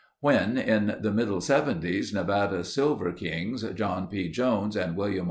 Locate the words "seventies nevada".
1.41-2.63